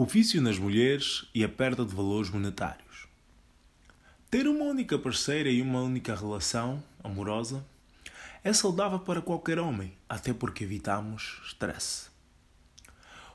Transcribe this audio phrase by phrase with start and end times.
[0.00, 3.08] O vício nas mulheres e a perda de valores monetários.
[4.30, 7.66] Ter uma única parceira e uma única relação amorosa
[8.44, 12.10] é saudável para qualquer homem, até porque evitamos stress.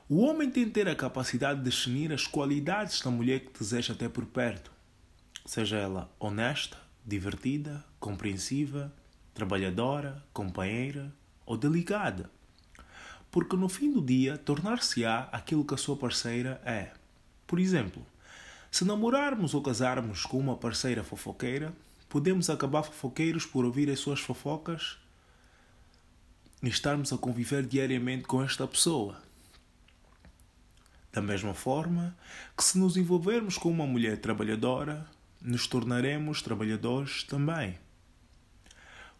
[0.08, 3.94] O homem tem de ter a capacidade de discernir as qualidades da mulher que deseja
[3.94, 4.72] ter por perto,
[5.44, 8.90] seja ela honesta, divertida, compreensiva,
[9.34, 11.12] trabalhadora, companheira
[11.44, 12.30] ou delicada
[13.34, 16.92] porque no fim do dia tornar-se-á aquilo que a sua parceira é.
[17.48, 18.06] Por exemplo,
[18.70, 21.74] se namorarmos ou casarmos com uma parceira fofoqueira,
[22.08, 24.98] podemos acabar fofoqueiros por ouvir as suas fofocas
[26.62, 29.20] e estarmos a conviver diariamente com esta pessoa.
[31.12, 32.16] Da mesma forma
[32.56, 35.08] que se nos envolvermos com uma mulher trabalhadora,
[35.42, 37.80] nos tornaremos trabalhadores também.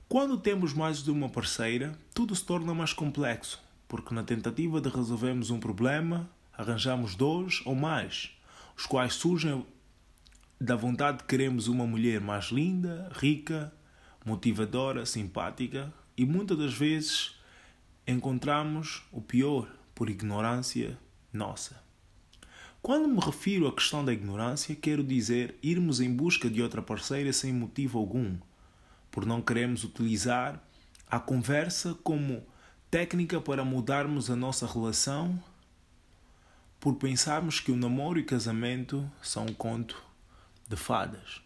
[0.08, 3.63] Quando temos mais de uma parceira, tudo se torna mais complexo
[3.94, 8.36] porque na tentativa de resolvermos um problema, arranjamos dois ou mais,
[8.76, 9.64] os quais surgem
[10.60, 13.72] da vontade de queremos uma mulher mais linda, rica,
[14.26, 17.36] motivadora, simpática e muitas das vezes
[18.04, 20.98] encontramos o pior por ignorância
[21.32, 21.80] nossa.
[22.82, 27.32] Quando me refiro à questão da ignorância, quero dizer irmos em busca de outra parceira
[27.32, 28.36] sem motivo algum,
[29.08, 30.60] por não queremos utilizar
[31.08, 32.42] a conversa como
[32.94, 35.42] técnica para mudarmos a nossa relação
[36.78, 40.00] por pensarmos que o namoro e casamento são um conto
[40.68, 41.42] de fadas.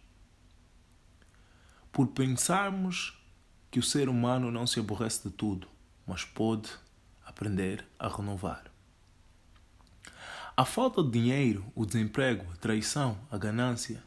[1.91, 3.19] Por pensarmos
[3.71, 5.67] que o ser humano não se aborrece de tudo,
[6.07, 6.69] mas pode
[7.25, 8.65] aprender a renovar.
[10.55, 14.05] A falta de dinheiro, o desemprego, a traição, a ganância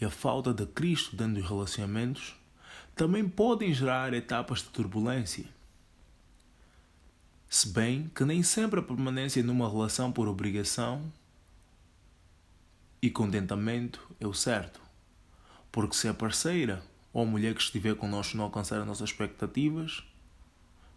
[0.00, 2.34] e a falta de Cristo dentro dos relacionamentos
[2.96, 5.61] também podem gerar etapas de turbulência
[7.62, 11.00] se bem que nem sempre a permanência numa relação por obrigação
[13.00, 14.80] e contentamento é o certo.
[15.70, 16.82] Porque se a parceira
[17.12, 20.02] ou a mulher que estiver connosco não alcançar as nossas expectativas,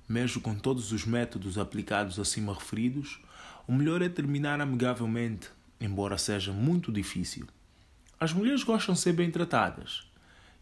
[0.10, 3.20] mesmo com todos os métodos aplicados acima referidos,
[3.68, 5.48] o melhor é terminar amigavelmente,
[5.80, 7.46] embora seja muito difícil.
[8.20, 10.08] As mulheres gostam de ser bem tratadas.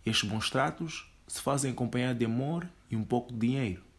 [0.05, 3.92] Estes bons tratos se fazem acompanhar de amor e um pouco de dinheiro.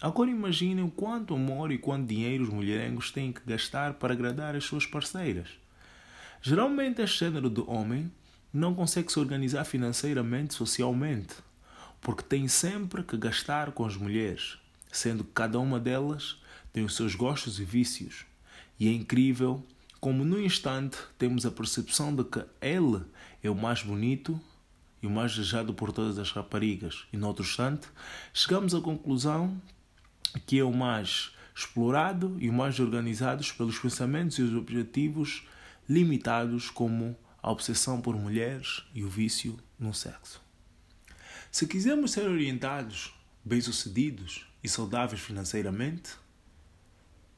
[0.00, 4.64] Agora imaginem quanto amor e quanto dinheiro os mulherengos têm que gastar para agradar as
[4.64, 5.48] suas parceiras.
[6.40, 8.10] Geralmente este género de homem
[8.50, 11.34] não consegue se organizar financeiramente, socialmente,
[12.00, 14.56] porque tem sempre que gastar com as mulheres,
[14.90, 16.40] sendo que cada uma delas
[16.72, 18.24] tem os seus gostos e vícios.
[18.78, 19.62] E é incrível
[20.00, 23.02] como no instante temos a percepção de que ele
[23.42, 24.40] é o mais bonito
[25.02, 27.86] e o mais desejado por todas as raparigas, e no outro instante
[28.32, 29.60] chegamos à conclusão
[30.46, 35.46] que é o mais explorado e o mais organizado pelos pensamentos e os objetivos
[35.88, 40.40] limitados como a obsessão por mulheres e o vício no sexo.
[41.50, 43.12] Se quisermos ser orientados,
[43.44, 46.12] bem-sucedidos e saudáveis financeiramente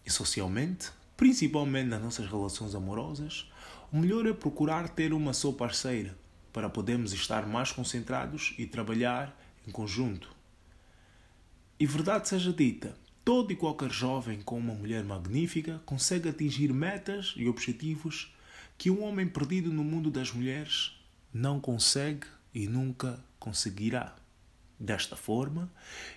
[0.04, 3.50] e socialmente, principalmente nas nossas relações amorosas,
[3.92, 6.16] o melhor é procurar ter uma só parceira
[6.52, 9.36] para podermos estar mais concentrados e trabalhar
[9.66, 10.41] em conjunto
[11.82, 17.34] e verdade seja dita, todo e qualquer jovem com uma mulher magnífica consegue atingir metas
[17.36, 18.32] e objetivos
[18.78, 20.96] que um homem perdido no mundo das mulheres
[21.34, 24.14] não consegue e nunca conseguirá.
[24.78, 25.68] Desta forma,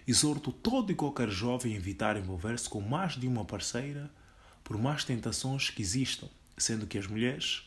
[0.08, 4.12] exorto todo e qualquer jovem a evitar envolver-se com mais de uma parceira,
[4.64, 7.64] por mais tentações que existam, sendo que as mulheres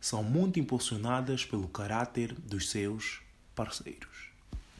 [0.00, 3.20] são muito impulsionadas pelo caráter dos seus
[3.52, 4.31] parceiros.